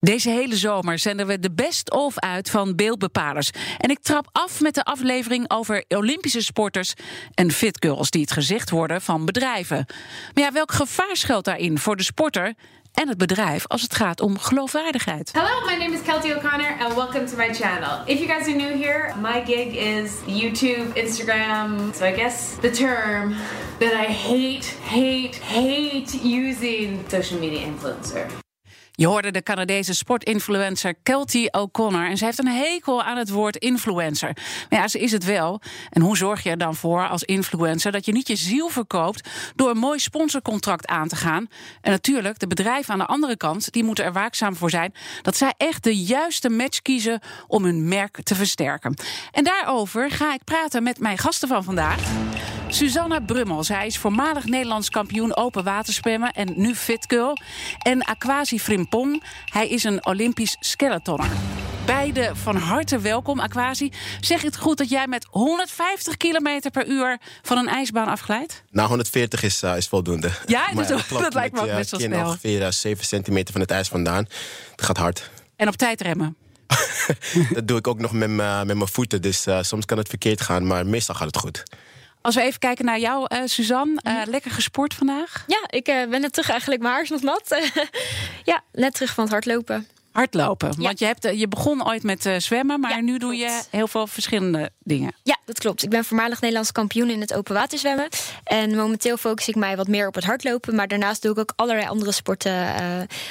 [0.00, 3.50] Deze hele zomer zenden we de best-of uit van beeldbepalers.
[3.78, 6.94] En ik trap af met de aflevering over Olympische sporters
[7.34, 9.86] en fitgirls die het gezicht worden van bedrijven.
[10.34, 12.54] Maar ja, welk gevaar schuilt daarin voor de sporter
[12.92, 15.30] en het bedrijf als het gaat om geloofwaardigheid?
[15.32, 18.06] Hello, my name is Kelty O'Connor and welcome to my channel.
[18.06, 21.94] If you guys are new here, my gig is YouTube, Instagram.
[21.94, 23.34] So I guess the term
[23.78, 28.46] that I hate, hate, hate using social media influencer.
[28.98, 32.06] Je hoorde de Canadese sportinfluencer Kelty O'Connor.
[32.06, 34.36] En ze heeft een hekel aan het woord influencer.
[34.70, 35.60] Maar ja, ze is het wel.
[35.90, 39.28] En hoe zorg je er dan voor als influencer dat je niet je ziel verkoopt
[39.54, 41.46] door een mooi sponsorcontract aan te gaan?
[41.80, 45.36] En natuurlijk, de bedrijven aan de andere kant, die moeten er waakzaam voor zijn dat
[45.36, 48.94] zij echt de juiste match kiezen om hun merk te versterken.
[49.32, 52.00] En daarover ga ik praten met mijn gasten van vandaag.
[52.70, 53.64] Susanna Brummel.
[53.64, 57.36] Zij is voormalig Nederlands kampioen open waterspemmen en nu fitgirl.
[57.78, 59.22] En Aquasi Frimpong.
[59.44, 61.30] Hij is een Olympisch skeletonner.
[61.86, 63.92] Beide van harte welkom, Aquasi.
[64.20, 68.62] Zeg het goed dat jij met 150 km per uur van een ijsbaan afglijdt?
[68.70, 70.30] Nou, 140 is, uh, is voldoende.
[70.46, 72.26] Ja, maar, dat, lijkt me ook best wel snel.
[72.26, 74.26] ongeveer uh, 7 centimeter van het ijs vandaan.
[74.76, 75.30] Dat gaat hard.
[75.56, 76.36] En op tijd remmen?
[77.54, 79.22] dat doe ik ook nog met mijn voeten.
[79.22, 81.62] Dus uh, soms kan het verkeerd gaan, maar meestal gaat het goed.
[82.20, 84.00] Als we even kijken naar jou, uh, Suzanne.
[84.02, 85.44] Uh, lekker gesport vandaag?
[85.46, 86.80] Ja, ik uh, ben net terug eigenlijk.
[86.80, 87.70] Mijn haar is nog nat.
[88.44, 89.88] ja, net terug van het hardlopen.
[90.12, 90.72] Hardlopen.
[90.76, 90.82] Ja.
[90.82, 94.06] Want je, hebt, je begon ooit met zwemmen, maar ja, nu doe je heel veel
[94.06, 95.12] verschillende dingen.
[95.22, 95.82] Ja, dat klopt.
[95.82, 98.08] Ik ben voormalig Nederlands kampioen in het open waterzwemmen.
[98.44, 100.74] En momenteel focus ik mij wat meer op het hardlopen.
[100.74, 102.52] Maar daarnaast doe ik ook allerlei andere sporten.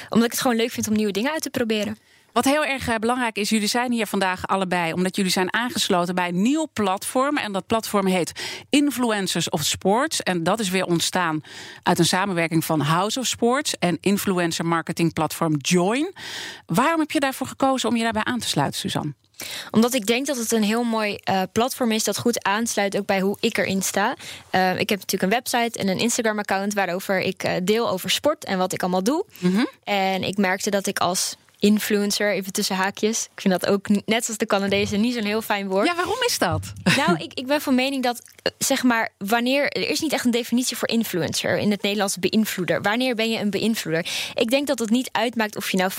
[0.08, 1.98] omdat ik het gewoon leuk vind om nieuwe dingen uit te proberen.
[2.38, 6.28] Wat heel erg belangrijk is, jullie zijn hier vandaag allebei omdat jullie zijn aangesloten bij
[6.28, 7.36] een nieuw platform.
[7.36, 8.32] En dat platform heet
[8.70, 10.22] Influencers of Sports.
[10.22, 11.40] En dat is weer ontstaan
[11.82, 16.14] uit een samenwerking van House of Sports en influencer marketing platform Join.
[16.66, 19.14] Waarom heb je daarvoor gekozen om je daarbij aan te sluiten, Suzanne?
[19.70, 23.06] Omdat ik denk dat het een heel mooi uh, platform is dat goed aansluit ook
[23.06, 24.16] bij hoe ik erin sta.
[24.52, 28.44] Uh, ik heb natuurlijk een website en een Instagram-account waarover ik uh, deel over sport
[28.44, 29.24] en wat ik allemaal doe.
[29.38, 29.68] Mm -hmm.
[29.84, 33.28] En ik merkte dat ik als influencer, even tussen haakjes.
[33.34, 35.86] Ik vind dat ook, net zoals de Canadezen, niet zo'n heel fijn woord.
[35.86, 36.72] Ja, waarom is dat?
[36.96, 38.22] Nou, ik, ik ben van mening dat,
[38.58, 39.68] zeg maar, wanneer...
[39.68, 41.58] Er is niet echt een definitie voor influencer.
[41.58, 42.82] In het Nederlands beïnvloeder.
[42.82, 44.06] Wanneer ben je een beïnvloeder?
[44.34, 45.90] Ik denk dat het niet uitmaakt of je nou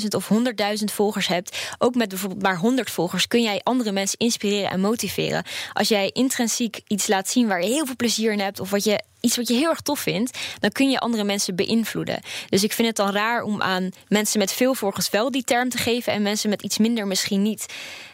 [0.00, 1.74] 50.000 of 100.000 volgers hebt.
[1.78, 5.44] Ook met bijvoorbeeld maar 100 volgers kun jij andere mensen inspireren en motiveren.
[5.72, 8.60] Als jij intrinsiek iets laat zien waar je heel veel plezier in hebt...
[8.60, 11.56] of wat je iets wat je heel erg tof vindt, dan kun je andere mensen
[11.56, 12.20] beïnvloeden.
[12.48, 15.68] Dus ik vind het dan raar om aan mensen met veel volgers wel die term
[15.68, 17.66] te geven en mensen met iets minder misschien niet.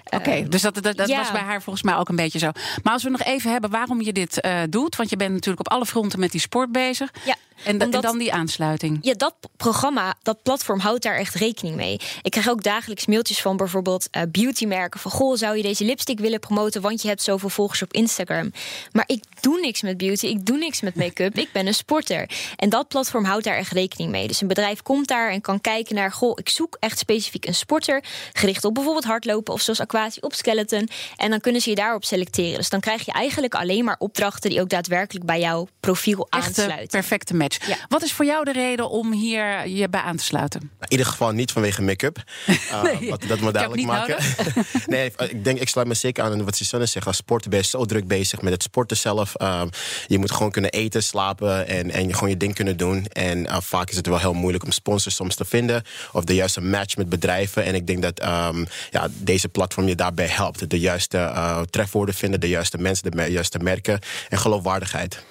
[0.05, 1.19] Oké, okay, dus dat, dat, dat ja.
[1.19, 2.51] was bij haar volgens mij ook een beetje zo.
[2.83, 5.61] Maar als we nog even hebben waarom je dit uh, doet, want je bent natuurlijk
[5.61, 7.11] op alle fronten met die sport bezig.
[7.25, 7.37] Ja.
[7.65, 8.99] En, Omdat, en, dan die aansluiting.
[9.03, 12.01] Ja, dat programma, dat platform houdt daar echt rekening mee.
[12.23, 15.01] Ik krijg ook dagelijks mailtjes van bijvoorbeeld uh, beautymerken.
[15.01, 16.81] Van goh, zou je deze lipstick willen promoten?
[16.81, 18.53] Want je hebt zoveel volgers op Instagram.
[18.93, 20.27] Maar ik doe niks met beauty.
[20.27, 21.39] Ik doe niks met make-up.
[21.39, 22.31] ik ben een sporter.
[22.57, 24.27] En dat platform houdt daar echt rekening mee.
[24.27, 26.13] Dus een bedrijf komt daar en kan kijken naar...
[26.13, 28.05] goh, ik zoek echt specifiek een sporter.
[28.33, 30.89] Gericht op bijvoorbeeld hardlopen of zoals aquatie op skeleton.
[31.17, 32.57] En dan kunnen ze je daarop selecteren.
[32.57, 34.51] Dus dan krijg je eigenlijk alleen maar opdrachten...
[34.51, 36.89] die ook daadwerkelijk bij jouw profiel Echte aansluiten.
[36.89, 37.50] perfecte match.
[37.67, 37.77] Ja.
[37.89, 40.61] Wat is voor jou de reden om hier je bij aan te sluiten?
[40.61, 42.23] In ieder geval niet vanwege make-up.
[42.47, 44.17] Uh, nee, wat, dat moet duidelijk maken.
[44.87, 47.07] nee, ik denk, ik sluit me zeker aan wat Susanne zegt.
[47.07, 49.35] Als sporter ben je zo druk bezig met het sporten zelf.
[49.43, 49.63] Uh,
[50.07, 53.07] je moet gewoon kunnen eten, slapen en, en je gewoon je ding kunnen doen.
[53.07, 55.83] En uh, vaak is het wel heel moeilijk om sponsors soms te vinden.
[56.13, 57.65] Of de juiste match met bedrijven.
[57.65, 60.71] En ik denk dat um, ja, deze platform je daarbij helpt.
[60.71, 65.23] De juiste uh, trefwoorden vinden, de juiste mensen, de juiste merken en geloofwaardigheid.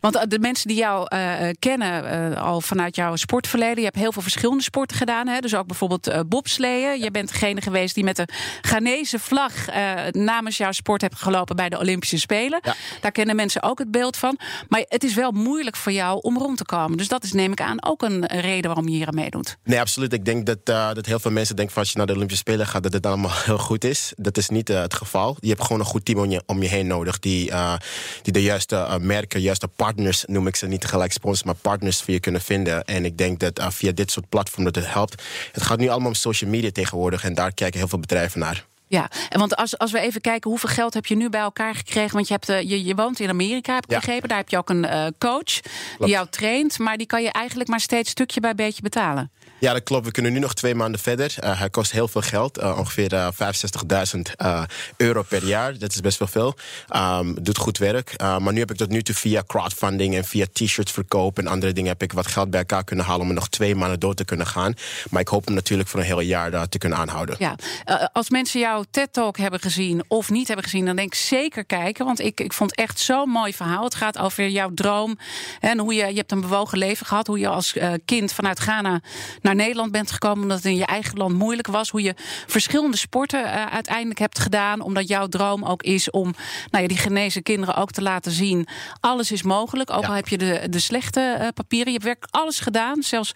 [0.00, 4.12] Want de mensen die jou uh, kennen uh, al vanuit jouw sportverleden, je hebt heel
[4.12, 5.26] veel verschillende sporten gedaan.
[5.26, 5.40] Hè?
[5.40, 7.00] Dus ook bijvoorbeeld uh, bobsleeën.
[7.00, 8.28] Je bent degene geweest die met de
[8.60, 9.52] Ghanese vlag
[10.10, 12.60] namens jouw sport hebt gelopen bij de Olympische Spelen.
[12.62, 12.74] Ja.
[13.00, 14.38] Daar kennen mensen ook het beeld van.
[14.68, 16.96] Maar het is wel moeilijk voor jou om rond te komen.
[16.96, 19.56] Dus dat is, neem ik aan, ook een reden waarom je hier aan meedoet.
[19.64, 20.12] Nee, absoluut.
[20.12, 22.66] Ik denk dat, dat heel veel mensen denken van als je naar de Olympische Spelen
[22.66, 24.12] gaat, dat het allemaal heel goed is.
[24.16, 25.36] Dat is niet het geval.
[25.40, 27.18] Je hebt gewoon een goed team om je, om je heen nodig.
[27.18, 27.52] Die,
[28.22, 32.14] die de juiste merken, juiste partners, noem ik ze niet tegelijk sponsors, maar partners voor
[32.14, 32.84] je kunnen vinden.
[32.84, 35.22] En ik denk dat uh, via dit soort platformen dat het helpt.
[35.52, 38.67] Het gaat nu allemaal om social media tegenwoordig en daar kijken heel veel bedrijven naar.
[38.88, 41.74] Ja, en want als, als we even kijken, hoeveel geld heb je nu bij elkaar
[41.74, 42.12] gekregen?
[42.12, 43.96] Want je, hebt, uh, je, je woont in Amerika, heb ik ja.
[43.96, 44.28] begrepen.
[44.28, 45.60] Daar heb je ook een uh, coach
[45.98, 46.78] die jou traint.
[46.78, 49.30] Maar die kan je eigenlijk maar steeds stukje bij beetje betalen.
[49.60, 50.06] Ja, dat klopt.
[50.06, 51.34] We kunnen nu nog twee maanden verder.
[51.44, 53.28] Uh, hij kost heel veel geld, uh, ongeveer uh,
[54.16, 54.20] 65.000
[54.96, 55.78] euro per jaar.
[55.78, 56.54] Dat is best wel veel.
[56.96, 58.14] Um, doet goed werk.
[58.18, 61.72] maar nu heb ik tot nu toe via crowdfunding en via t-shirts verkopen en andere
[61.72, 64.14] dingen heb ik wat geld bij elkaar kunnen halen om er nog twee maanden door
[64.14, 64.74] te kunnen gaan.
[65.10, 67.36] Maar ik hoop hem natuurlijk voor een heel jaar te kunnen aanhouden.
[67.38, 67.56] Ja,
[68.12, 72.04] als mensen jouw TED-talk hebben gezien of niet hebben gezien, dan denk ik zeker kijken.
[72.04, 73.84] Want ik, ik vond echt zo'n mooi verhaal.
[73.84, 75.18] Het gaat over jouw droom
[75.60, 77.26] en hoe je, je hebt een bewogen leven gehad.
[77.26, 79.00] Hoe je als kind vanuit Ghana
[79.42, 81.90] naar Nederland bent gekomen omdat het in je eigen land moeilijk was.
[81.90, 82.14] Hoe je
[82.46, 84.80] verschillende sporten uh, uiteindelijk hebt gedaan.
[84.80, 86.34] Omdat jouw droom ook is om
[86.70, 88.66] nou ja, die genezen kinderen ook te laten zien.
[89.00, 89.90] Alles is mogelijk.
[89.90, 90.08] Ook ja.
[90.08, 91.86] al heb je de, de slechte uh, papieren.
[91.86, 93.02] Je hebt werkelijk alles gedaan.
[93.02, 93.32] Zelfs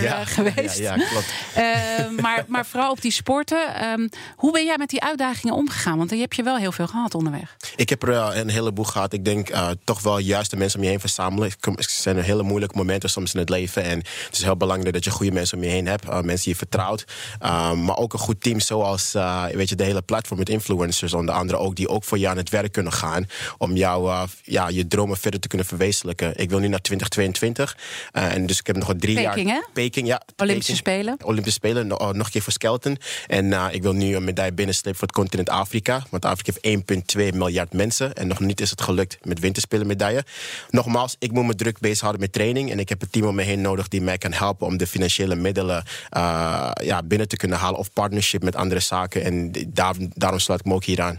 [0.00, 0.20] ja.
[0.20, 0.78] uh, geweest.
[0.78, 2.20] Ja, ja klopt.
[2.20, 3.71] maar, maar vooral op die sporten.
[3.80, 5.98] Um, hoe ben jij met die uitdagingen omgegaan?
[5.98, 7.56] Want je hebt je wel heel veel gehad onderweg.
[7.76, 9.12] Ik heb er een heleboel gehad.
[9.12, 9.50] Ik denk
[9.84, 11.50] toch wel juist de mensen om je heen verzamelen.
[11.60, 13.82] Het zijn hele moeilijke momenten soms in het leven.
[13.82, 16.04] En het is heel belangrijk dat je goede mensen om je heen hebt.
[16.04, 17.04] Uh, mensen die je vertrouwt.
[17.42, 19.12] Uh, maar ook een goed team zoals
[19.52, 21.12] weet je, de hele platform met influencers.
[21.12, 23.26] Onder andere ook die ook voor jou aan het werk kunnen gaan.
[23.58, 26.36] Om jou, ja, je dromen verder te kunnen verwezenlijken.
[26.36, 27.76] Ik wil nu naar 2022.
[28.12, 29.56] en dus ik heb nog drie Peking, jaar...
[29.56, 29.62] Hè?
[29.72, 30.22] Peking, ja.
[30.36, 31.02] Olympische Peking.
[31.02, 31.28] Spelen.
[31.28, 32.96] Olympische Spelen, nog een keer voor Skelton.
[33.26, 36.02] En ik wil nu een medaille binnenslepen voor het continent Afrika.
[36.10, 38.14] Want Afrika heeft 1,2 miljard mensen.
[38.14, 40.24] En nog niet is het gelukt met winterspelen medaille.
[40.70, 42.70] Nogmaals, ik moet me druk bezighouden met training.
[42.70, 44.86] En ik heb een team om me heen nodig die mij kan helpen om de
[44.86, 45.84] financiële middelen
[46.16, 47.78] uh, ja, binnen te kunnen halen.
[47.78, 49.24] Of partnership met andere zaken.
[49.24, 51.18] En daar, daarom sluit ik me ook hier aan.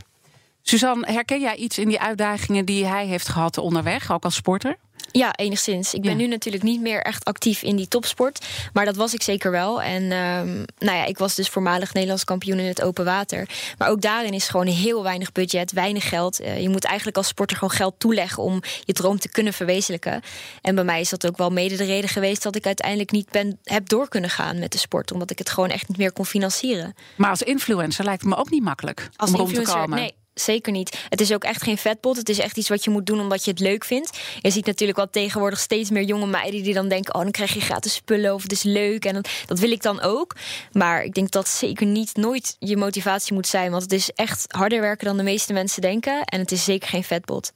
[0.62, 4.78] Suzanne, herken jij iets in die uitdagingen die hij heeft gehad onderweg, ook als sporter?
[5.16, 5.94] Ja, enigszins.
[5.94, 6.18] Ik ben ja.
[6.18, 8.46] nu natuurlijk niet meer echt actief in die topsport.
[8.74, 9.82] Maar dat was ik zeker wel.
[9.82, 13.50] En um, nou ja, ik was dus voormalig Nederlands kampioen in het open water.
[13.78, 16.42] Maar ook daarin is gewoon heel weinig budget, weinig geld.
[16.42, 20.22] Uh, je moet eigenlijk als sporter gewoon geld toeleggen om je droom te kunnen verwezenlijken.
[20.62, 23.30] En bij mij is dat ook wel mede de reden geweest dat ik uiteindelijk niet
[23.30, 25.12] ben, heb door kunnen gaan met de sport.
[25.12, 26.96] Omdat ik het gewoon echt niet meer kon financieren.
[27.16, 29.98] Maar als influencer lijkt het me ook niet makkelijk als om rond te komen.
[29.98, 30.14] Nee.
[30.34, 31.06] Zeker niet.
[31.10, 32.18] Het is ook echt geen vetpot.
[32.18, 34.20] Het is echt iets wat je moet doen omdat je het leuk vindt.
[34.42, 37.54] Je ziet natuurlijk wel tegenwoordig steeds meer jonge meiden die dan denken: oh, dan krijg
[37.54, 39.06] je gratis spullen of het is leuk.
[39.06, 40.36] En dat, dat wil ik dan ook.
[40.72, 43.72] Maar ik denk dat zeker niet nooit je motivatie moet zijn.
[43.72, 46.24] Want het is echt harder werken dan de meeste mensen denken.
[46.24, 47.52] En het is zeker geen vetpot.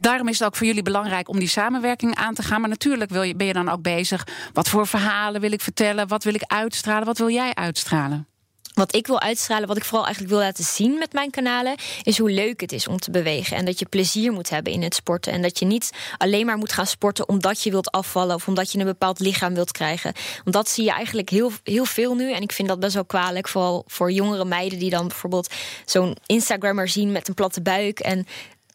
[0.00, 2.60] Daarom is het ook voor jullie belangrijk om die samenwerking aan te gaan.
[2.60, 4.26] Maar natuurlijk wil je, ben je dan ook bezig.
[4.52, 6.08] Wat voor verhalen wil ik vertellen?
[6.08, 7.06] Wat wil ik uitstralen?
[7.06, 8.26] Wat wil jij uitstralen?
[8.76, 12.18] Wat ik wil uitstralen, wat ik vooral eigenlijk wil laten zien met mijn kanalen, is
[12.18, 13.56] hoe leuk het is om te bewegen.
[13.56, 15.32] En dat je plezier moet hebben in het sporten.
[15.32, 18.72] En dat je niet alleen maar moet gaan sporten omdat je wilt afvallen of omdat
[18.72, 20.12] je een bepaald lichaam wilt krijgen.
[20.44, 22.32] Want dat zie je eigenlijk heel, heel veel nu.
[22.32, 23.48] En ik vind dat best wel kwalijk.
[23.48, 28.00] Vooral voor jongere meiden die dan bijvoorbeeld zo'n Instagrammer zien met een platte buik.
[28.00, 28.26] En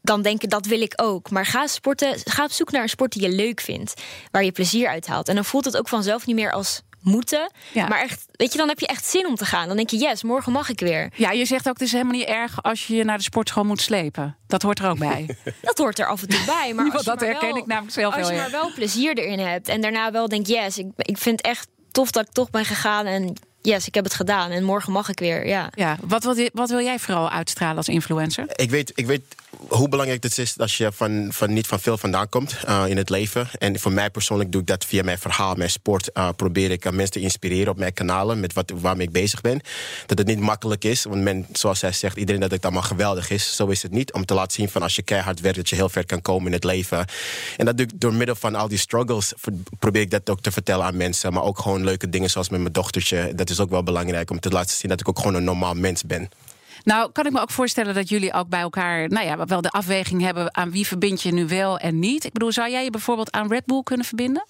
[0.02, 1.30] dan denken dat wil ik ook.
[1.30, 4.02] Maar ga sporten, ga op zoek naar een sport die je leuk vindt,
[4.32, 5.28] waar je plezier uit haalt.
[5.28, 7.52] En dan voelt het ook vanzelf niet meer als moeten.
[7.74, 7.88] Ja.
[7.88, 9.68] Maar echt, weet je, dan heb je echt zin om te gaan.
[9.68, 11.12] Dan denk je, yes, morgen mag ik weer.
[11.16, 13.64] Ja, je zegt ook, het is helemaal niet erg als je je naar de sportschool
[13.64, 14.38] moet slepen.
[14.48, 15.38] Dat hoort er ook bij.
[15.62, 16.74] dat hoort er af en toe bij.
[16.74, 19.40] Maar als dat je herken wel, ik namelijk zelf Als je maar wel plezier erin
[19.40, 19.68] hebt.
[19.68, 22.66] En daarna wel denk, yes, ik, ik vind het echt tof dat ik toch ben
[22.66, 23.06] gegaan.
[23.06, 24.52] En yes, ik heb het gedaan.
[24.52, 25.70] En morgen mag ik weer, ja.
[25.76, 28.46] ja wat, wil, wat wil jij vooral uitstralen als influencer?
[28.56, 29.36] Ik weet, ik weet
[29.68, 32.98] hoe belangrijk het is als je van, van niet van veel vandaan komt uh, in
[32.98, 33.50] het leven.
[33.58, 36.10] En voor mij persoonlijk doe ik dat via mijn verhaal, mijn sport.
[36.14, 39.62] Uh, probeer ik mensen te inspireren op mijn kanalen met wat, waarmee ik bezig ben.
[40.06, 43.30] Dat het niet makkelijk is, want men, zoals zij zegt, iedereen dat het allemaal geweldig
[43.30, 43.56] is.
[43.56, 44.14] Zo is het niet.
[44.14, 46.48] Om te laten zien van als je keihard werkt, dat je heel ver kan komen
[46.48, 47.06] in het leven.
[47.58, 49.34] En dat doe ik door middel van al die struggles.
[49.80, 51.34] Probeer ik dat ook te vertellen aan mensen.
[51.34, 53.36] Maar ook gewoon leuke dingen zoals met mijn dochtertje.
[53.36, 55.74] Dat is ook wel belangrijk om te laten zien dat ik ook gewoon een normaal
[55.74, 56.30] mens ben.
[56.84, 59.70] Nou, kan ik me ook voorstellen dat jullie ook bij elkaar, nou ja, wel de
[59.70, 62.24] afweging hebben aan wie verbind je nu wel en niet.
[62.24, 64.46] Ik bedoel, zou jij je bijvoorbeeld aan Red Bull kunnen verbinden?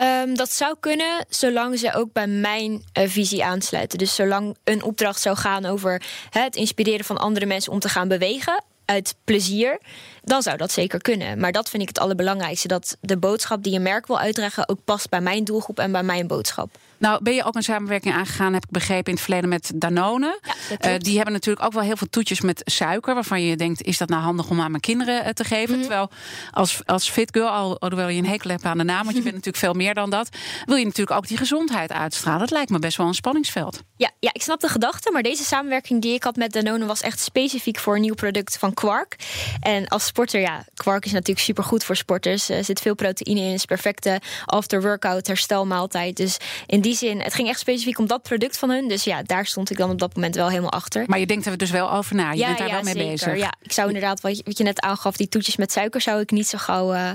[0.00, 3.98] Um, dat zou kunnen, zolang ze ook bij mijn uh, visie aansluiten.
[3.98, 8.08] Dus zolang een opdracht zou gaan over het inspireren van andere mensen om te gaan
[8.08, 9.78] bewegen uit plezier,
[10.22, 11.40] dan zou dat zeker kunnen.
[11.40, 14.78] Maar dat vind ik het allerbelangrijkste: dat de boodschap die je merk wil uitdragen ook
[14.84, 16.78] past bij mijn doelgroep en bij mijn boodschap.
[16.98, 20.40] Nou, ben je ook een samenwerking aangegaan, heb ik begrepen, in het verleden met Danone.
[20.68, 23.82] Ja, uh, die hebben natuurlijk ook wel heel veel toetjes met suiker, waarvan je denkt:
[23.82, 25.74] is dat nou handig om aan mijn kinderen uh, te geven?
[25.74, 25.80] Mm.
[25.80, 26.10] Terwijl
[26.50, 29.34] als, als fit girl, alhoewel je een hekel hebt aan de naam, want je bent
[29.34, 30.28] natuurlijk veel meer dan dat,
[30.64, 32.40] wil je natuurlijk ook die gezondheid uitstralen.
[32.40, 33.82] Dat lijkt me best wel een spanningsveld.
[33.96, 37.00] Ja, ja ik snap de gedachte, maar deze samenwerking die ik had met Danone was
[37.00, 39.16] echt specifiek voor een nieuw product van Quark.
[39.60, 42.48] En als sporter, ja, Quark is natuurlijk supergoed voor sporters.
[42.48, 46.16] Er zit veel proteïne in, is perfecte after-workout herstelmaaltijd.
[46.16, 46.36] Dus
[46.66, 48.88] in die die zin, het ging echt specifiek om dat product van hun.
[48.88, 51.04] Dus ja, daar stond ik dan op dat moment wel helemaal achter.
[51.06, 52.32] Maar je denkt er dus wel over na.
[52.32, 53.10] Je bent daar wel mee zeker.
[53.10, 53.36] bezig.
[53.36, 56.20] Ja, ik zou inderdaad, wat je, wat je net aangaf, die toetjes met suiker zou
[56.20, 57.10] ik niet zo gauw uh,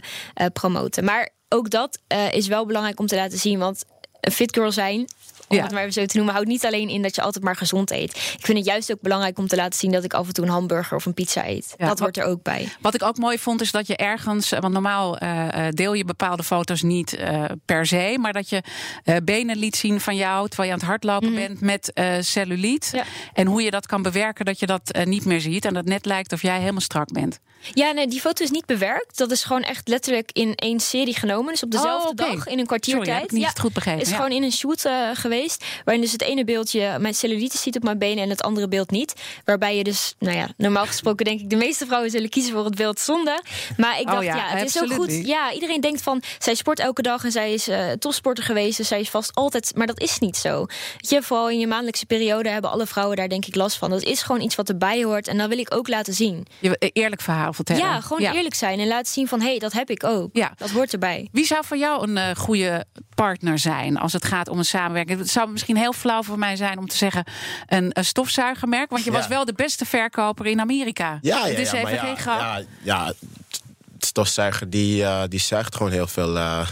[0.53, 1.03] promoten.
[1.03, 3.59] Maar ook dat uh, is wel belangrijk om te laten zien.
[3.59, 3.83] Want
[4.21, 5.07] een fit girl zijn
[5.47, 5.63] om ja.
[5.63, 7.91] het maar even zo te noemen, houdt niet alleen in dat je altijd maar gezond
[7.91, 8.15] eet.
[8.15, 10.43] Ik vind het juist ook belangrijk om te laten zien dat ik af en toe
[10.45, 11.73] een hamburger of een pizza eet.
[11.77, 12.69] Ja, dat hoort er ook bij.
[12.81, 16.43] Wat ik ook mooi vond, is dat je ergens, want normaal uh, deel je bepaalde
[16.43, 18.63] foto's niet uh, per se, maar dat je
[19.23, 21.47] benen liet zien van jou terwijl je aan het hardlopen mm -hmm.
[21.47, 21.91] bent met
[22.25, 22.89] celluliet.
[22.93, 23.03] Ja.
[23.33, 26.05] En hoe je dat kan bewerken dat je dat niet meer ziet en dat net
[26.05, 27.39] lijkt of jij helemaal strak bent.
[27.73, 29.17] Ja, nee, die foto is niet bewerkt.
[29.17, 31.51] Dat is gewoon echt letterlijk in één serie genomen.
[31.51, 32.35] Dus op dezelfde oh, okay.
[32.35, 33.05] dag, in een kwartiertijd.
[33.05, 34.01] Sorry, heb ik niet ja, goed begrepen.
[34.01, 35.65] is gewoon in een shoot uh, geweest.
[35.83, 38.91] Waarin dus het ene beeldje mijn cellulitis ziet op mijn benen en het andere beeld
[38.91, 39.13] niet.
[39.45, 42.65] Waarbij je dus, nou ja, normaal gesproken denk ik de meeste vrouwen zullen kiezen voor
[42.65, 43.41] het beeld zonder.
[43.77, 44.95] Maar ik dacht, oh, ja, ja, het absolutely.
[44.95, 45.27] is ook goed.
[45.27, 48.77] Ja, iedereen denkt van, zij sport elke dag en zij is uh, topsporter geweest.
[48.77, 50.65] Dus zij is vast altijd, maar dat is niet zo.
[50.97, 53.89] Weet je, vooral in je maandelijkse periode hebben alle vrouwen daar denk ik last van.
[53.89, 56.45] Dat is gewoon iets wat erbij hoort en dat wil ik ook laten zien.
[56.59, 57.81] Je eerlijk verhaal vertellen.
[57.81, 58.33] Ja, gewoon ja.
[58.33, 60.29] eerlijk zijn en laten zien van hé, hey, dat heb ik ook.
[60.33, 60.53] Ja.
[60.57, 61.27] Dat hoort erbij.
[61.31, 62.85] Wie zou voor jou een uh, goede
[63.15, 65.22] partner zijn als het gaat om een samenwerking?
[65.23, 67.23] Het zou misschien heel flauw voor mij zijn om te zeggen
[67.67, 69.17] een, een stofzuigermerk, want je ja.
[69.17, 71.19] was wel de beste verkoper in Amerika.
[71.21, 72.39] Ja, ja, is ja, even ja, geen grap.
[72.39, 73.13] Ja, ja,
[73.99, 76.35] stofzuiger die, uh, die zuigt gewoon heel veel.
[76.35, 76.67] Uh,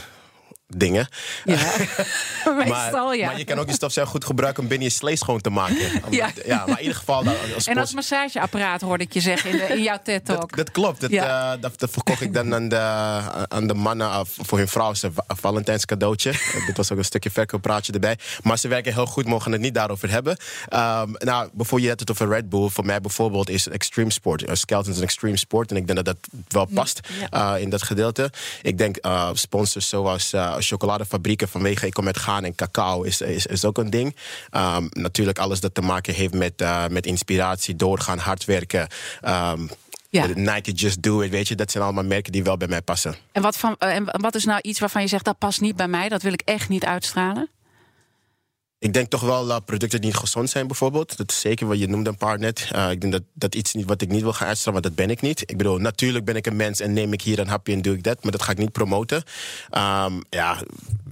[0.77, 1.07] dingen.
[1.45, 1.55] Ja,
[2.57, 3.25] meestal maar, ja.
[3.25, 5.77] Maar je kan ook je stofzuiger goed gebruiken om binnen je slee schoon te maken.
[6.09, 6.31] ja.
[6.45, 7.23] ja, maar in ieder geval...
[7.55, 10.39] Als en als massageapparaat hoorde ik je zeggen in, de, in jouw TED-talk.
[10.39, 11.01] Dat, dat, klopt.
[11.01, 11.53] Dat, ja.
[11.53, 12.77] uh, dat, dat, verkocht ik dan aan de,
[13.47, 14.93] aan de mannen uh, voor hun vrouw.
[15.01, 16.31] Een Valentijns cadeautje.
[16.65, 18.17] Dit was ook een stukje verkooppraatje erbij.
[18.41, 20.31] Maar ze werken heel goed, mogen het niet daarover hebben.
[20.31, 22.69] Um, nou, bijvoorbeeld je hebt het over Red Bull.
[22.69, 24.49] Voor mij bijvoorbeeld is extreme sport.
[24.49, 25.71] Uh, skeleton is een extreme sport.
[25.71, 26.99] En ik denk dat dat wel past
[27.31, 27.57] ja.
[27.57, 28.31] in dat gedeelte.
[28.61, 28.97] Ik denk
[29.33, 33.89] sponsors zoals chocoladefabrieken vanwege ik kom met gaan en cacao is, is, is ook een
[33.89, 34.15] ding.
[34.51, 38.87] Um, natuurlijk alles dat te maken heeft met, uh, met inspiratie, doorgaan, hard werken.
[39.27, 39.69] Um,
[40.09, 40.27] ja.
[40.35, 43.15] Nike Just Do It, weet je, dat zijn allemaal merken die wel bij mij passen.
[43.31, 45.75] En wat, van, uh, en wat is nou iets waarvan je zegt dat past niet
[45.75, 47.49] bij mij, dat wil ik echt niet uitstralen?
[48.81, 51.17] Ik denk toch wel uh, producten die niet gezond zijn, bijvoorbeeld.
[51.17, 52.69] Dat is zeker wat je noemde een paar net.
[52.75, 55.05] Uh, ik denk dat dat iets niet wat ik niet wil gaan uitstralen, want dat
[55.05, 55.41] ben ik niet.
[55.41, 57.95] Ik bedoel, natuurlijk ben ik een mens en neem ik hier een hapje en doe
[57.95, 59.17] ik dat, maar dat ga ik niet promoten.
[59.17, 60.57] Um, ja,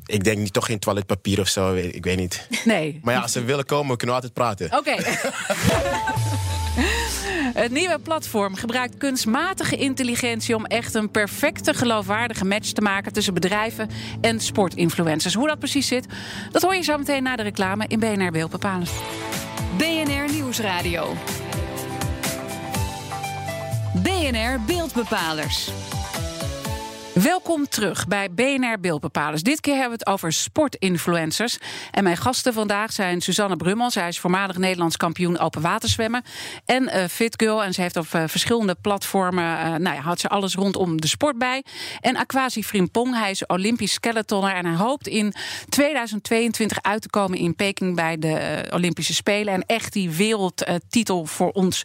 [0.05, 2.47] ik denk niet, toch geen toiletpapier of zo, ik weet niet.
[2.65, 2.99] Nee.
[3.03, 4.77] Maar ja, als ze willen komen, kunnen we altijd praten.
[4.77, 4.89] Oké.
[4.89, 5.19] Okay.
[7.53, 13.33] Het nieuwe platform gebruikt kunstmatige intelligentie om echt een perfecte, geloofwaardige match te maken tussen
[13.33, 13.89] bedrijven
[14.21, 15.33] en sportinfluencers.
[15.33, 16.05] Hoe dat precies zit,
[16.51, 18.91] dat hoor je zo meteen na de reclame in BNR Beeldbepalers.
[19.77, 21.13] BNR Nieuwsradio.
[23.93, 25.69] BNR Beeldbepalers.
[27.23, 29.43] Welkom terug bij BNR Beeldbepalers.
[29.43, 31.57] Dit keer hebben we het over sportinfluencers.
[31.91, 33.91] En mijn gasten vandaag zijn Suzanne Brummel.
[33.91, 36.23] Zij is voormalig Nederlands kampioen open waterzwemmen.
[36.65, 37.63] En uh, Fit Girl.
[37.63, 39.43] En ze heeft op uh, verschillende platformen...
[39.43, 41.63] Uh, nou ja, houdt ze alles rondom de sport bij.
[41.99, 43.19] En Aquasi Frimpong.
[43.19, 44.53] Hij is Olympisch skeletonner.
[44.53, 45.33] En hij hoopt in
[45.69, 47.95] 2022 uit te komen in Peking...
[47.95, 49.53] bij de Olympische Spelen.
[49.53, 51.83] En echt die wereldtitel voor ons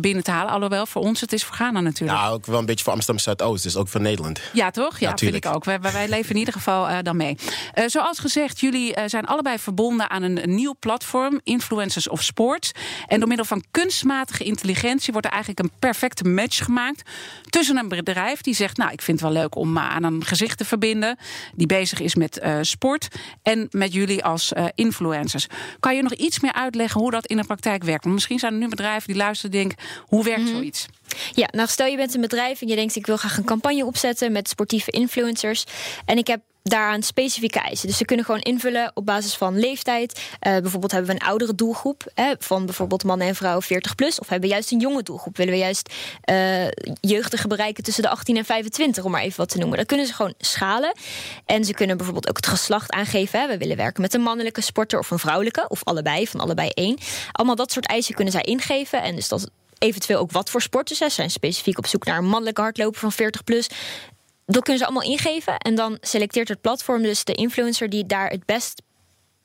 [0.00, 0.52] binnen te halen.
[0.52, 2.18] Alhoewel, voor ons het is voor Ghana natuurlijk.
[2.18, 3.62] Ja, ook wel een beetje voor Amsterdam Zuidoost.
[3.62, 4.40] Dus ook voor Nederland.
[4.52, 4.98] Ja, toch?
[4.98, 5.44] Ja, Natuurlijk.
[5.44, 5.64] vind ik ook.
[5.64, 7.36] Wij, wij, leven in ieder geval uh, dan mee.
[7.74, 12.22] Uh, zoals gezegd, jullie uh, zijn allebei verbonden aan een, een, nieuw platform, Influencers of
[12.22, 12.72] Sports.
[13.06, 17.02] En door middel van kunstmatige intelligentie wordt er eigenlijk een perfecte match gemaakt
[17.50, 20.58] tussen een bedrijf die zegt, nou, ik vind het wel leuk om aan een gezicht
[20.58, 21.18] te verbinden,
[21.54, 23.08] die bezig is met sport,
[23.42, 25.46] en met jullie als influencers.
[25.80, 28.02] Kan je nog iets meer uitleggen hoe dat in de praktijk werkt?
[28.02, 30.56] Want misschien zijn er nu bedrijven die luisteren en denken, hoe werkt mm-hmm.
[30.56, 30.86] zoiets?
[31.32, 33.84] Ja, nou stel je bent een bedrijf en je denkt ik wil graag een campagne
[33.84, 35.64] opzetten met sportieve influencers.
[36.04, 37.88] En ik heb daaraan specifieke eisen.
[37.88, 40.18] Dus ze kunnen gewoon invullen op basis van leeftijd.
[40.18, 44.18] Uh, bijvoorbeeld hebben we een oudere doelgroep hè, van bijvoorbeeld mannen en vrouwen 40 plus.
[44.18, 45.36] Of hebben we juist een jonge doelgroep?
[45.36, 45.94] Willen we juist
[46.30, 46.68] uh,
[47.00, 49.76] jeugdigen bereiken tussen de 18 en 25, om maar even wat te noemen.
[49.76, 50.92] Dan kunnen ze gewoon schalen.
[51.46, 53.40] En ze kunnen bijvoorbeeld ook het geslacht aangeven.
[53.40, 53.46] Hè.
[53.46, 56.98] We willen werken met een mannelijke sporter of een vrouwelijke, of allebei, van allebei één.
[57.32, 59.02] Allemaal dat soort eisen kunnen zij ingeven.
[59.02, 59.50] En dus dat
[59.82, 60.98] eventueel ook wat voor sporters.
[60.98, 63.68] Ze zijn specifiek op zoek naar een mannelijke hardloper van 40 plus.
[64.46, 65.56] Dat kunnen ze allemaal ingeven.
[65.58, 68.82] En dan selecteert het platform dus de influencer die daar het best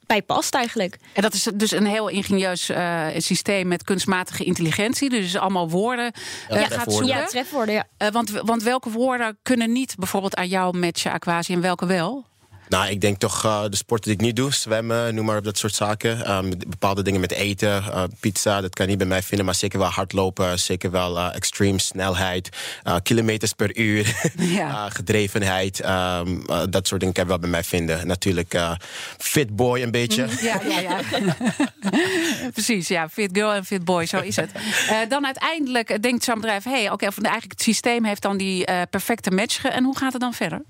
[0.08, 0.98] bij past eigenlijk.
[1.14, 5.10] En dat is dus een heel ingenieus uh, systeem met kunstmatige intelligentie.
[5.10, 6.12] Dus allemaal woorden
[6.52, 7.08] uh, ja, gaat zoeken.
[7.08, 7.88] Ja, trefwoorden, ja.
[7.98, 12.26] Uh, want, want welke woorden kunnen niet bijvoorbeeld aan jou matchen, Aquasi, en welke wel?
[12.70, 15.44] Nou, ik denk toch uh, de sporten die ik niet doe, zwemmen, noem maar op
[15.44, 16.32] dat soort zaken.
[16.32, 19.46] Um, bepaalde dingen met eten, uh, pizza, dat kan je niet bij mij vinden.
[19.46, 22.50] Maar zeker wel hardlopen, zeker wel uh, extreme snelheid,
[23.04, 24.90] kilometers per uur, ja.
[24.90, 25.86] gedrevenheid.
[25.86, 28.08] Um, dat soort dingen kan je wel bij mij vinden.
[28.08, 28.60] Natuurlijk
[29.18, 30.24] fit boy een beetje.
[30.24, 31.00] Mm, ja, ja, ja.
[32.54, 33.10] Precies, ja.
[33.10, 34.52] Fit girl en fit boy, zo is het.
[35.10, 38.68] dan uiteindelijk denkt zo'n bedrijf, hé, hey, oké, okay, eigenlijk het systeem heeft dan die
[38.90, 39.64] perfecte match.
[39.64, 40.62] En hoe gaat het dan verder?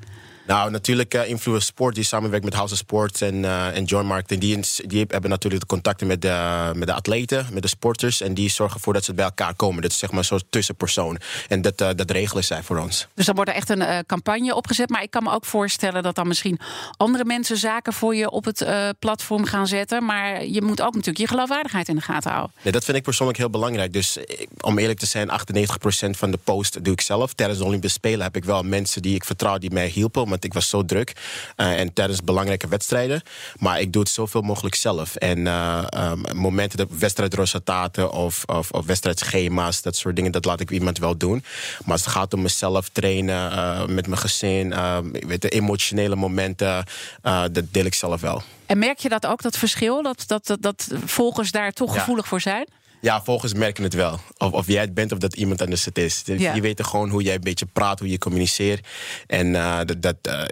[0.47, 4.03] Nou, natuurlijk uh, Influence Sport, die samenwerkt met House of Sports en, uh, en Joy
[4.03, 4.41] Marketing.
[4.41, 8.21] Die, die hebben natuurlijk de contacten met de, met de atleten, met de sporters.
[8.21, 9.81] En die zorgen ervoor dat ze bij elkaar komen.
[9.81, 11.17] Dat is zeg maar zo'n tussenpersoon.
[11.47, 13.07] En dat, uh, dat regelen zij voor ons.
[13.13, 14.89] Dus dan wordt er echt een campagne opgezet.
[14.89, 16.59] Maar ik kan me ook voorstellen dat dan misschien
[16.97, 18.65] andere mensen zaken voor je op het
[18.99, 20.05] platform gaan zetten.
[20.05, 22.55] Maar je moet ook natuurlijk je geloofwaardigheid in de gaten houden.
[22.61, 23.93] Nee, dat vind ik persoonlijk heel belangrijk.
[23.93, 24.17] Dus
[24.59, 27.33] om eerlijk te zijn, 98% van de post doe ik zelf.
[27.33, 30.53] Tijdens de Olympische Spelen heb ik wel mensen die ik vertrouw die mij hielpen ik
[30.53, 31.15] was zo druk.
[31.57, 33.21] Uh, en tijdens belangrijke wedstrijden.
[33.59, 35.15] Maar ik doe het zoveel mogelijk zelf.
[35.15, 40.59] En uh, um, momenten, de wedstrijdresultaten of, of, of, wedstrijdschema's, dat soort dingen, dat laat
[40.59, 41.43] ik iemand wel doen.
[41.83, 44.73] Maar als het gaat om mezelf trainen, uh, met mijn gezin,
[45.11, 46.83] weet de emotionele momenten,
[47.21, 48.41] dat deel ik zelf wel.
[48.65, 50.01] En merk je dat ook, dat verschil?
[50.01, 52.67] Dat, dat, dat, dat volgers daar toch gevoelig voor zijn?
[53.01, 54.19] Ja, volgens merken het wel.
[54.37, 56.23] Of, of jij het bent of dat iemand anders het is.
[56.25, 56.53] Ja.
[56.53, 58.87] Je weet gewoon hoe jij een beetje praat, hoe je communiceert.
[59.27, 60.43] En uh, dat, dat, uh,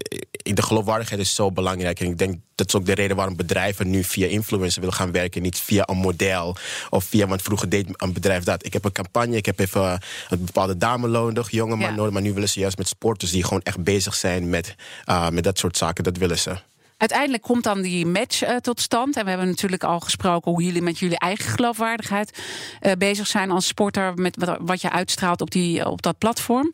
[0.54, 2.00] de geloofwaardigheid is zo belangrijk.
[2.00, 5.12] En ik denk dat is ook de reden waarom bedrijven nu via influencer willen gaan
[5.12, 5.42] werken.
[5.42, 6.58] Niet via een model
[6.90, 8.66] of via, want vroeger deed een bedrijf dat.
[8.66, 10.00] Ik heb een campagne, ik heb even
[10.30, 12.14] een bepaalde dame nodig, jonge man nodig.
[12.14, 14.76] Maar nu willen ze juist met sporters die gewoon echt bezig zijn met,
[15.06, 16.04] uh, met dat soort zaken.
[16.04, 16.58] Dat willen ze.
[16.98, 19.16] Uiteindelijk komt dan die match uh, tot stand.
[19.16, 22.40] En we hebben natuurlijk al gesproken hoe jullie met jullie eigen geloofwaardigheid
[22.82, 24.14] uh, bezig zijn als sporter.
[24.14, 26.70] Met wat, wat, je uitstraalt op, die, op dat platform.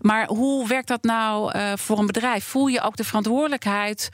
[0.00, 2.44] Maar hoe werkt dat nou uh, voor een bedrijf?
[2.44, 4.08] Voel je ook de verantwoordelijkheid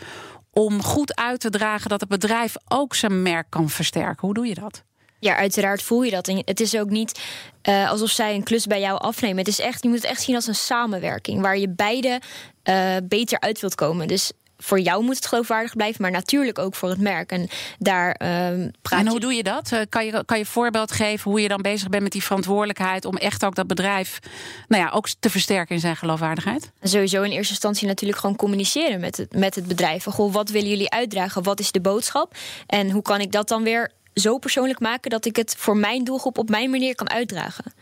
[0.51, 4.27] om goed uit te dragen dat het bedrijf ook zijn merk kan versterken?
[4.27, 4.83] Hoe doe je dat?
[5.19, 6.29] Ja, uiteraard voel je dat.
[6.29, 7.21] En het is ook niet
[7.63, 9.39] alsof zij een klus bij jou afnemen.
[9.39, 12.21] Het is echt, je moet het echt zien als een samenwerking waar je beide
[13.03, 14.09] beter uit wilt komen.
[14.09, 17.31] Dus voor jou moet het geloofwaardig blijven, maar natuurlijk ook voor het merk.
[17.31, 19.73] En daar uh, praat En hoe doe je dat?
[19.73, 23.05] Eh, kan je, kan je voorbeeld geven hoe je dan bezig bent met die verantwoordelijkheid
[23.05, 24.19] om echt ook dat bedrijf
[24.69, 26.71] nou ja, ook te versterken in zijn geloofwaardigheid?
[26.83, 30.05] Sowieso in eerste instantie natuurlijk gewoon communiceren met het, met het bedrijf.
[30.05, 31.43] Goh, wat willen jullie uitdragen?
[31.43, 32.35] Wat is de boodschap?
[32.67, 36.05] En hoe kan ik dat dan weer zo persoonlijk maken dat ik het voor mijn
[36.05, 37.73] doelgroep op mijn manier kan uitdragen?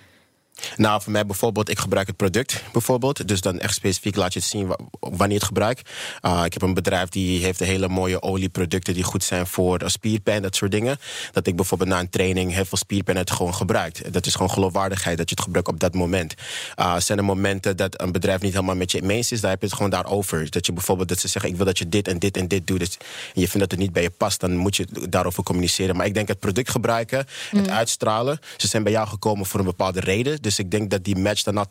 [0.76, 3.28] Nou, voor mij bijvoorbeeld, ik gebruik het product bijvoorbeeld.
[3.28, 5.90] Dus dan echt specifiek laat je het zien wanneer je het gebruikt.
[6.22, 10.42] Uh, ik heb een bedrijf die heeft hele mooie olieproducten die goed zijn voor spierpijn,
[10.42, 10.98] dat soort dingen.
[11.32, 14.12] Dat ik bijvoorbeeld na een training heel veel spierpijn het gewoon gebruikt.
[14.12, 16.34] Dat is gewoon geloofwaardigheid dat je het gebruikt op dat moment.
[16.78, 19.60] Uh, zijn er momenten dat een bedrijf niet helemaal met je eens is, daar heb
[19.60, 20.50] je het gewoon daarover.
[20.50, 22.66] Dat je bijvoorbeeld dat ze zeggen, ik wil dat je dit en dit en dit
[22.66, 22.78] doet.
[22.78, 22.96] Dus,
[23.34, 25.96] en je vindt dat het niet bij je past, dan moet je daarover communiceren.
[25.96, 27.72] Maar ik denk het product gebruiken, het mm.
[27.72, 28.40] uitstralen.
[28.56, 30.42] Ze zijn bij jou gekomen voor een bepaalde reden.
[30.42, 31.66] Dus ik denk dat die match dan al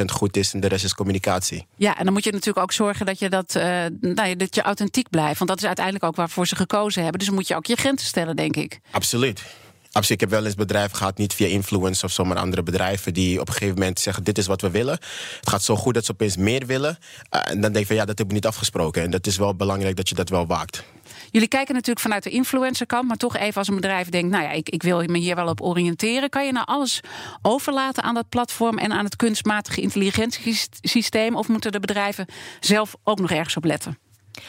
[0.00, 1.66] 80% goed is en de rest is communicatie.
[1.76, 3.62] Ja, en dan moet je natuurlijk ook zorgen dat je, dat, uh,
[4.00, 5.38] nou ja, dat je authentiek blijft.
[5.38, 7.18] Want dat is uiteindelijk ook waarvoor ze gekozen hebben.
[7.18, 8.80] Dus dan moet je ook je grenzen stellen, denk ik.
[8.90, 9.42] Absoluut.
[9.92, 10.10] Absoluut.
[10.10, 13.40] Ik heb wel eens bedrijven gehad, niet via influence of zo, maar andere bedrijven die
[13.40, 14.98] op een gegeven moment zeggen: Dit is wat we willen.
[15.40, 16.98] Het gaat zo goed dat ze opeens meer willen.
[17.30, 19.02] Uh, en dan denk je van ja, dat hebben we niet afgesproken.
[19.02, 20.84] En dat is wel belangrijk dat je dat wel waakt.
[21.32, 24.50] Jullie kijken natuurlijk vanuit de influencerkant, maar toch even als een bedrijf denkt: nou ja,
[24.50, 26.28] ik, ik wil me hier wel op oriënteren.
[26.28, 27.00] Kan je nou alles
[27.42, 31.36] overlaten aan dat platform en aan het kunstmatige intelligentiesysteem?
[31.36, 32.26] Of moeten de bedrijven
[32.60, 33.98] zelf ook nog ergens op letten?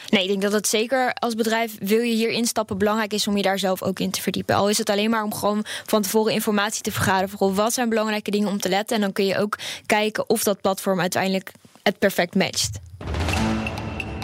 [0.08, 3.36] Nee, ik denk dat het zeker als bedrijf wil je hier instappen belangrijk is om
[3.36, 4.54] je daar zelf ook in te verdiepen.
[4.54, 7.88] Al is het alleen maar om gewoon van tevoren informatie te vergaren voor wat zijn
[7.88, 8.96] belangrijke dingen om te letten.
[8.96, 12.78] En dan kun je ook kijken of dat platform uiteindelijk het perfect matcht.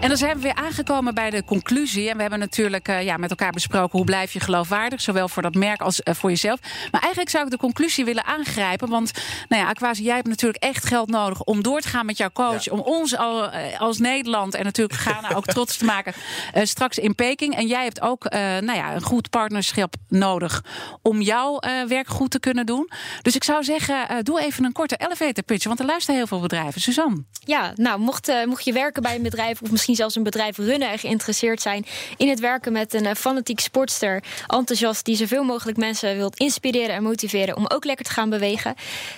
[0.00, 2.08] En dan zijn we weer aangekomen bij de conclusie.
[2.08, 5.00] En we hebben natuurlijk uh, ja, met elkaar besproken hoe blijf je geloofwaardig.
[5.00, 6.60] Zowel voor dat merk als uh, voor jezelf.
[6.90, 8.88] Maar eigenlijk zou ik de conclusie willen aangrijpen.
[8.88, 9.12] Want
[9.48, 12.30] nou ja, Aquasi, jij hebt natuurlijk echt geld nodig om door te gaan met jouw
[12.32, 12.70] coach.
[12.70, 16.14] Om ons al, uh, als Nederland en natuurlijk Ghana ook trots te maken.
[16.54, 17.56] straks in Peking.
[17.56, 20.64] En jij hebt ook nou ja, een goed partnerschap nodig
[21.02, 21.58] om jouw
[21.88, 22.90] werk goed te kunnen doen.
[23.22, 25.64] Dus ik zou zeggen, doe even een korte elevator pitch.
[25.64, 26.80] Want er luisteren heel veel bedrijven.
[26.80, 27.24] Suzanne.
[27.44, 30.68] Ja, nou, mocht, mocht je werken bij een bedrijf of misschien misschien zelfs een bedrijf
[30.68, 35.44] runnen en geïnteresseerd zijn in het werken met een eh, fanatiek sportster, enthousiast, die zoveel
[35.44, 38.74] mogelijk mensen wilt inspireren en motiveren om ook lekker te gaan bewegen,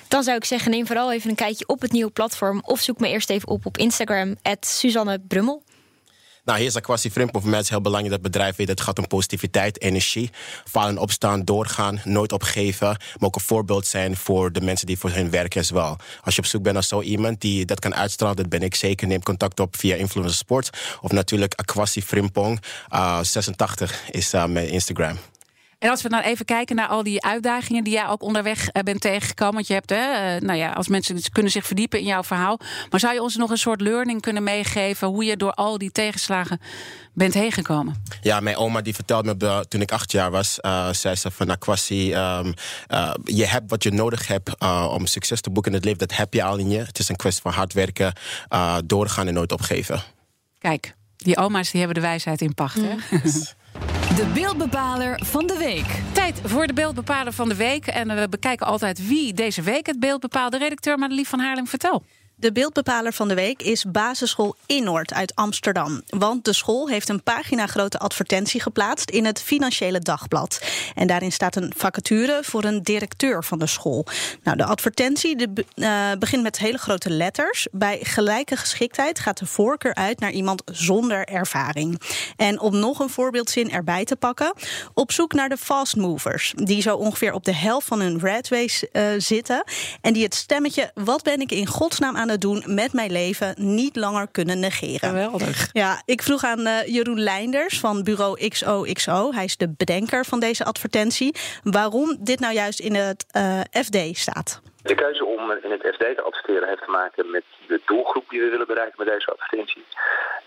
[0.08, 3.00] dan zou ik zeggen: neem vooral even een kijkje op het nieuwe platform of zoek
[3.00, 5.62] me eerst even op op Instagram, Suzanne Brummel.
[6.44, 7.42] Nou, hier is Aquasi Frimpong.
[7.42, 8.66] Voor mij is het heel belangrijk dat bedrijf weet...
[8.66, 10.30] dat het gaat om positiviteit, energie.
[10.64, 12.86] Vallen, opstaan, doorgaan, nooit opgeven.
[12.86, 15.96] Maar ook een voorbeeld zijn voor de mensen die voor hen werken as wel.
[16.22, 18.36] Als je op zoek bent naar zo iemand die dat kan uitstralen...
[18.36, 19.06] dat ben ik zeker.
[19.06, 20.70] Neem contact op via Influencer Sport.
[21.00, 22.62] Of natuurlijk Aquasi Frimpong.
[22.92, 25.18] Uh, 86 is uh, mijn Instagram.
[25.82, 28.82] En als we nou even kijken naar al die uitdagingen die jij ook onderweg eh,
[28.82, 29.54] bent tegengekomen.
[29.54, 32.58] Want je hebt, hè, eh, nou ja, als mensen kunnen zich verdiepen in jouw verhaal.
[32.90, 35.92] Maar zou je ons nog een soort learning kunnen meegeven hoe je door al die
[35.92, 36.60] tegenslagen
[37.12, 38.02] bent heen gekomen?
[38.20, 41.50] Ja, mijn oma die vertelde me toen ik acht jaar was, uh, zei ze van
[41.50, 42.54] Aquasi, um,
[42.88, 46.08] uh, je hebt wat je nodig hebt uh, om succes te boeken in het leven.
[46.08, 46.78] Dat heb je al in je.
[46.78, 48.12] Het is een kwestie van hard werken,
[48.84, 50.02] doorgaan en nooit opgeven.
[50.58, 52.80] Kijk, die oma's die hebben de wijsheid in pacht.
[52.80, 52.96] Hè?
[54.16, 56.02] De beeldbepaler van de week.
[56.12, 57.86] Tijd voor de beeldbepaler van de week.
[57.86, 60.52] En we bekijken altijd wie deze week het beeld bepaalt.
[60.52, 62.02] De redacteur Madelief van Haarlem, vertel.
[62.42, 66.02] De beeldbepaler van de week is Basisschool Innoord uit Amsterdam.
[66.08, 70.62] Want de school heeft een pagina grote advertentie geplaatst in het Financiële Dagblad.
[70.94, 74.06] En daarin staat een vacature voor een directeur van de school.
[74.42, 77.66] Nou, de advertentie de, uh, begint met hele grote letters.
[77.72, 82.00] Bij gelijke geschiktheid gaat de voorkeur uit naar iemand zonder ervaring.
[82.36, 84.54] En om nog een voorbeeldzin erbij te pakken.
[84.94, 86.52] Op zoek naar de fast movers.
[86.56, 89.64] Die zo ongeveer op de helft van hun red race uh, zitten.
[90.00, 93.54] En die het stemmetje, wat ben ik in godsnaam aan het doen met mijn leven
[93.56, 95.08] niet langer kunnen negeren.
[95.08, 95.68] Geweldig.
[95.72, 99.32] Ja, ik vroeg aan uh, Jeroen Leinders van bureau XOXO.
[99.32, 101.34] Hij is de bedenker van deze advertentie.
[101.62, 104.60] Waarom dit nou juist in het uh, FD staat.
[104.82, 108.40] De keuze om in het FD te adverteren heeft te maken met de doelgroep die
[108.40, 109.84] we willen bereiken met deze advertentie.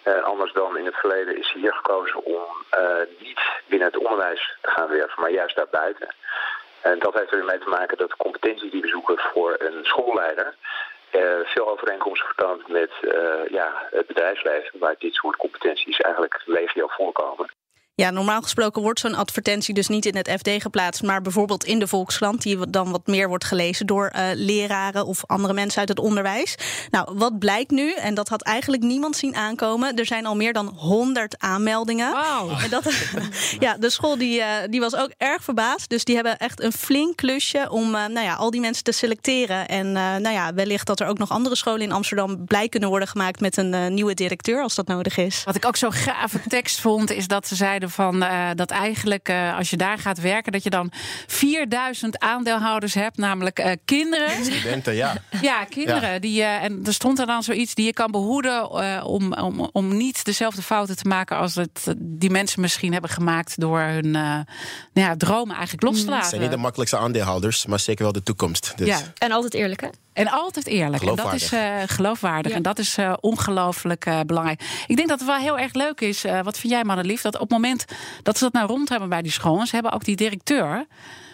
[0.07, 2.43] Uh, anders dan in het verleden is hier gekozen om
[3.19, 6.07] niet binnen het onderwijs te gaan werken, maar juist daarbuiten.
[6.81, 10.55] En dat heeft ermee te maken dat de competenties die we zoeken voor een schoolleider
[11.45, 17.49] veel overeenkomsten vertoont met uh, ja, het bedrijfsleven, waar dit soort competenties eigenlijk legio voorkomen.
[17.97, 21.79] Ja, normaal gesproken wordt zo'n advertentie dus niet in het FD geplaatst, maar bijvoorbeeld in
[21.79, 25.89] de Volkskrant, die dan wat meer wordt gelezen door uh, leraren of andere mensen uit
[25.89, 26.55] het onderwijs.
[26.91, 30.53] Nou, wat blijkt nu, en dat had eigenlijk niemand zien aankomen, er zijn al meer
[30.53, 32.12] dan 100 aanmeldingen.
[32.12, 32.63] Wow.
[32.63, 32.93] En dat,
[33.65, 36.73] ja, de school die, uh, die was ook erg verbaasd, dus die hebben echt een
[36.73, 39.67] flink klusje om uh, nou ja, al die mensen te selecteren.
[39.67, 43.08] En nou ja, wellicht dat er ook nog andere scholen in Amsterdam blij kunnen worden
[43.08, 45.43] gemaakt met een nieuwe directeur als dat nodig is.
[45.43, 49.29] Wat ik ook zo gave tekst vond, is dat ze zeiden van uh, dat eigenlijk
[49.29, 50.91] uh, als je daar gaat werken, dat je dan
[51.27, 54.45] 4000 aandeelhouders hebt, namelijk uh, kinderen.
[54.45, 55.15] Studenten, ja.
[55.41, 56.13] Ja, kinderen.
[56.13, 56.19] Ja.
[56.19, 58.71] Die, en er stond er dan zoiets die je kan behoeden
[59.03, 63.59] om, om, om niet dezelfde fouten te maken als het, die mensen misschien hebben gemaakt
[63.59, 64.45] door hun nou
[64.93, 66.19] ja, dromen eigenlijk los te laten.
[66.19, 68.73] Het zijn niet de makkelijkste aandeelhouders, maar zeker wel de toekomst.
[68.75, 68.87] Dus.
[68.87, 68.99] Ja.
[69.17, 69.87] En altijd eerlijk, hè?
[70.15, 71.03] En altijd eerlijk.
[71.03, 72.51] En dat is uh, geloofwaardig.
[72.51, 72.57] Ja.
[72.57, 74.61] En dat is uh, ongelooflijk uh, belangrijk.
[74.87, 76.25] Ik denk dat het wel heel erg leuk is.
[76.43, 77.21] wat vind jij, Madelief?
[77.21, 77.74] Dat op het moment
[78.23, 80.85] dat ze dat nou rond hebben bij die scholen, ze hebben ook die directeur.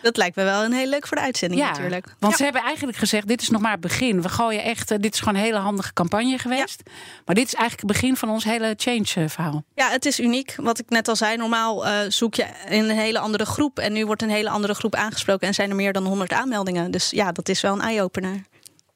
[0.01, 2.15] Dat lijkt me wel een heel leuk voor de uitzending ja, natuurlijk.
[2.19, 2.37] Want ja.
[2.37, 4.21] ze hebben eigenlijk gezegd, dit is nog maar het begin.
[4.21, 6.81] We gooien echt, dit is gewoon een hele handige campagne geweest.
[6.85, 6.91] Ja.
[7.25, 9.63] Maar dit is eigenlijk het begin van ons hele change-verhaal.
[9.75, 10.55] Ja, het is uniek.
[10.57, 13.79] Wat ik net al zei, normaal uh, zoek je in een hele andere groep.
[13.79, 15.47] En nu wordt een hele andere groep aangesproken.
[15.47, 16.91] En zijn er meer dan 100 aanmeldingen.
[16.91, 18.43] Dus ja, dat is wel een eye-opener.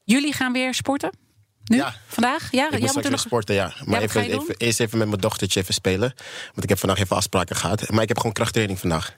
[0.04, 1.25] Jullie gaan weer sporten?
[1.66, 1.78] Nu?
[1.78, 1.96] Ja.
[2.08, 2.52] Vandaag?
[2.52, 3.20] Ja, ik moet straks nog...
[3.20, 3.74] sporten, ja.
[3.84, 6.14] Maar ja, even, even, eerst even met mijn dochtertje even spelen.
[6.48, 7.90] Want ik heb vandaag even afspraken gehad.
[7.90, 9.18] Maar ik heb gewoon krachttraining vandaag.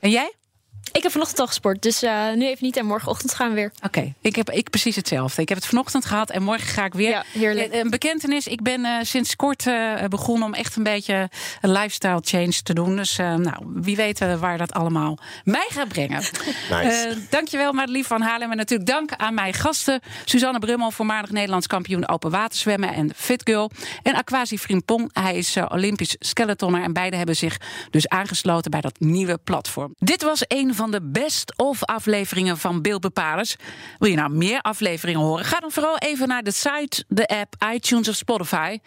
[0.00, 0.32] En jij?
[0.92, 2.76] Ik heb vanochtend al gesport, dus uh, nu even niet.
[2.76, 3.72] En morgenochtend gaan we weer.
[3.76, 4.14] Oké, okay.
[4.20, 5.42] ik heb ik precies hetzelfde.
[5.42, 7.10] Ik heb het vanochtend gehad en morgen ga ik weer.
[7.10, 7.74] Ja, heerlijk.
[7.74, 12.20] Een bekentenis, ik ben uh, sinds kort uh, begonnen om echt een beetje een lifestyle
[12.22, 12.96] change te doen.
[12.96, 16.22] Dus nou, wie weet waar dat allemaal mij gaat brengen.
[16.70, 17.16] Nice.
[17.30, 18.50] dankjewel Madelief van Haarlem.
[18.50, 20.00] En natuurlijk dank aan mijn gasten.
[20.24, 23.70] Suzanne Brummel, voormalig Nederlands kampioen open waterzwemmen en fit girl.
[24.02, 26.82] En Aquasi Frimpong, hij is Olympisch skeletonner.
[26.82, 27.56] En beide hebben zich
[27.90, 29.94] dus aangesloten bij dat nieuwe platform.
[29.98, 33.56] Dit was een van de best-of afleveringen van Beeldbepalers.
[33.98, 35.44] Wil je nou meer afleveringen horen?
[35.44, 38.78] Ga dan vooral even naar de site, de app, iTunes of Spotify.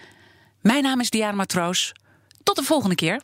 [0.61, 1.93] Mijn naam is Diana Matroos.
[2.43, 3.19] Tot de volgende keer.